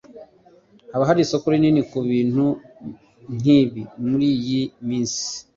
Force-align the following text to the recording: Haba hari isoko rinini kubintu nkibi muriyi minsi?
Haba 0.91 1.07
hari 1.09 1.19
isoko 1.25 1.45
rinini 1.53 1.81
kubintu 1.91 2.45
nkibi 3.39 3.81
muriyi 4.07 4.61
minsi? 4.87 5.25